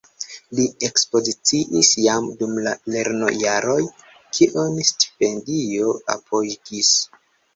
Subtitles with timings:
[0.59, 3.77] Li ekspoziciis jam dum la lernojaroj,
[4.37, 6.91] kion stipendio apogis.